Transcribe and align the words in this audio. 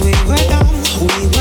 we 0.00 0.12
were 0.26 0.36
down, 0.48 0.66
we 1.00 1.26
were 1.26 1.39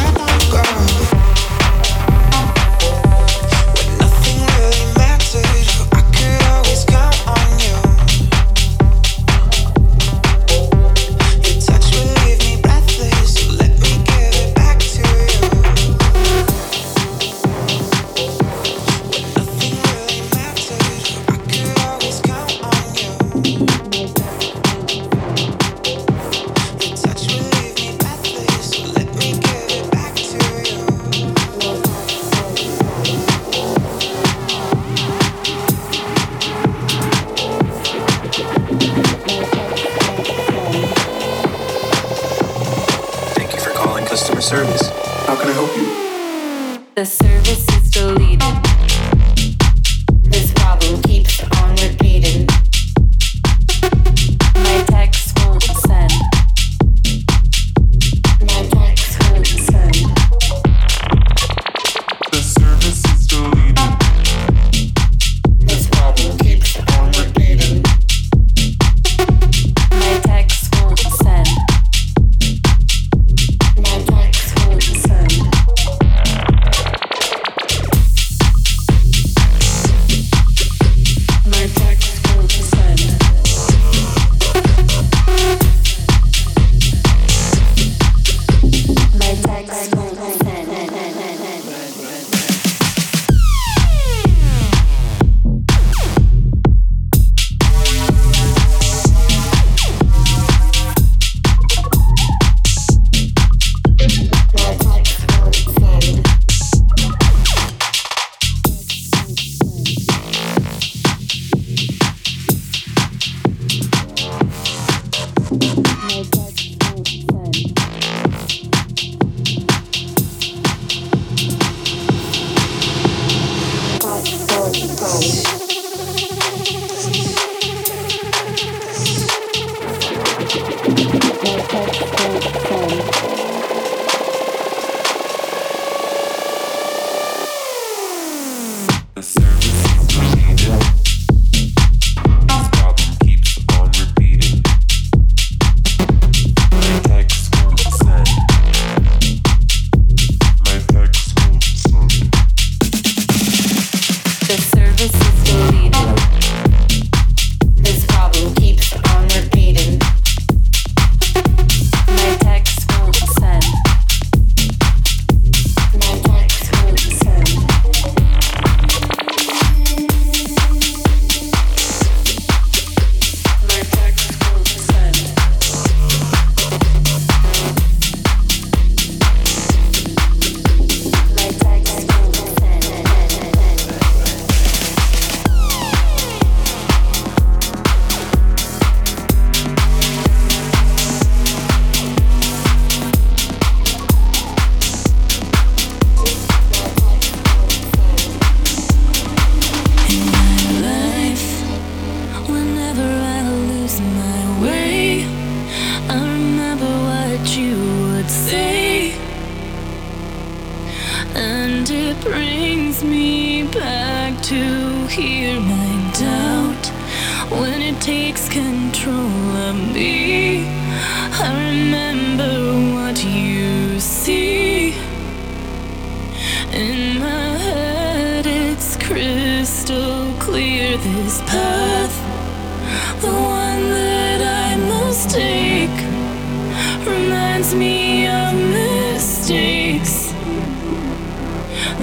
reminds 237.59 237.75
me 237.75 238.25
of 238.25 238.53
mistakes 238.53 240.31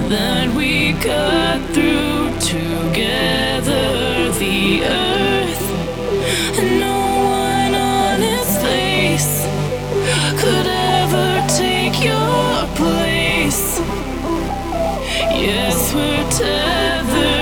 that 0.07 0.53
we 0.55 0.93
cut 0.93 1.59
through 1.73 2.29
together. 2.39 4.31
The 4.37 4.83
earth 4.83 6.59
and 6.59 6.79
no 6.79 6.99
one 7.25 7.73
on 7.73 8.21
its 8.21 8.57
face 8.61 9.47
could 10.39 10.67
ever 10.67 11.47
take 11.57 12.03
your 12.03 12.67
place. 12.75 13.79
Yes, 15.33 15.93
we're 15.93 16.29
tethered. 16.29 17.36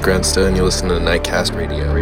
What's 0.00 0.08
up? 0.08 0.22
This 0.22 0.30
is 0.30 0.42
Grandsta, 0.42 0.48
and 0.48 0.56
you 0.56 0.64
listen 0.64 0.88
to 0.88 0.94
the 0.94 1.00
Nightcast 1.00 1.54
Radio, 1.56 1.92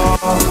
We 0.00 0.49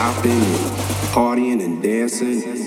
out 0.00 0.24
and 0.24 0.42
partying 1.12 1.62
and 1.62 1.82
dancing. 1.82 2.59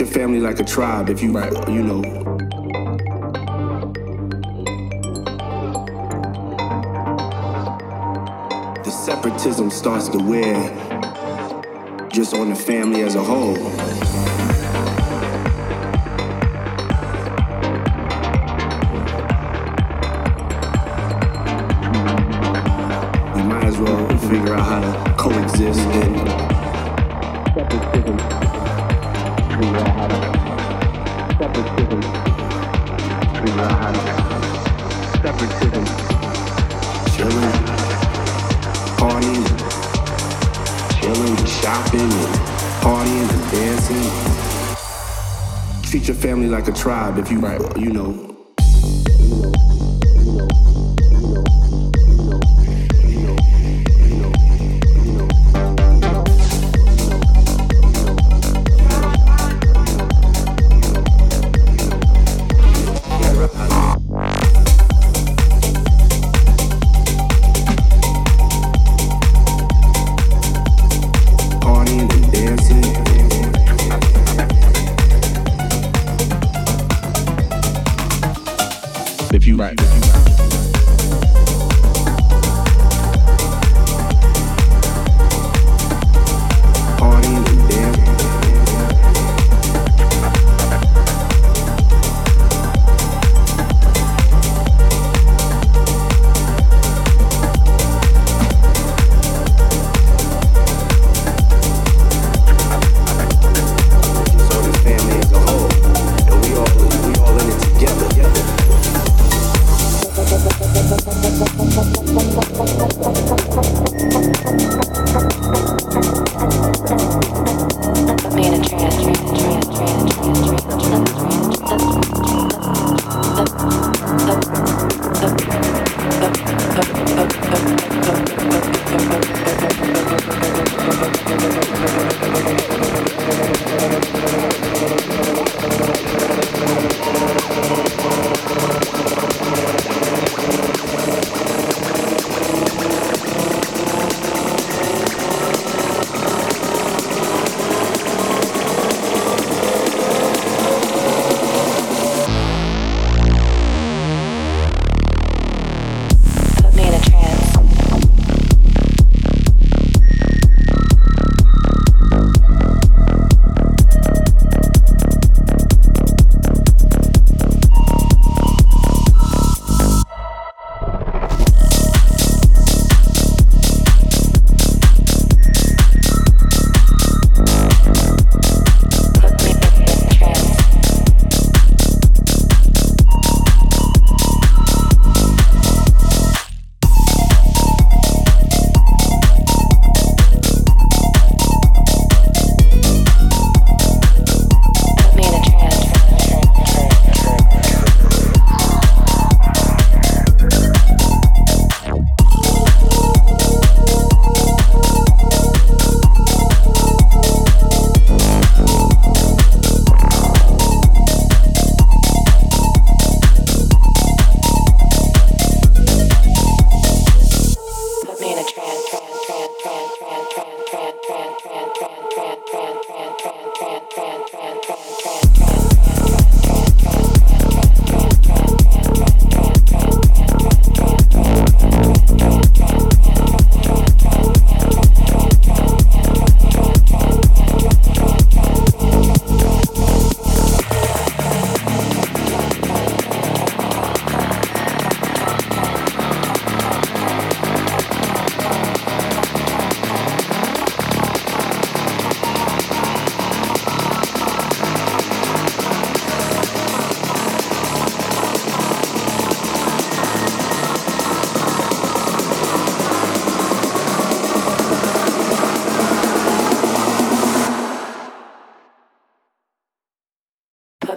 your 0.00 0.08
family 0.08 0.40
like 0.40 0.58
a 0.58 0.64
tribe 0.64 1.10
if 1.10 1.22
you 1.22 1.30
right. 1.30 1.52
you 1.68 1.82
know 1.82 2.00
the 8.82 8.90
separatism 8.90 9.70
starts 9.70 10.08
to 10.08 10.16
wear 10.16 10.54
just 12.10 12.32
on 12.32 12.48
the 12.48 12.56
family 12.56 13.02
as 13.02 13.14
a 13.14 13.22
whole 13.22 13.58
You 23.36 23.44
might 23.44 23.64
as 23.64 23.78
well 23.78 24.18
figure 24.18 24.54
out 24.54 24.66
how 24.66 24.80
to 24.80 25.14
coexist 25.18 25.78
and 25.80 26.28
separatism 27.54 28.49
Separatism 35.20 35.84
hands. 37.20 37.80
Partying. 38.96 39.46
Shopping, 41.60 42.00
and 42.00 42.34
partying 42.80 43.28
and 43.28 43.44
dancing. 43.52 44.06
Treat 45.82 46.08
your 46.08 46.16
family 46.16 46.48
like 46.48 46.68
a 46.68 46.72
tribe 46.72 47.18
if 47.18 47.30
you, 47.30 47.40
right. 47.40 47.60
you 47.76 47.92
know, 47.92 48.29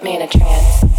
me 0.04 0.16
in 0.16 0.22
a 0.22 0.28
trance. 0.28 0.93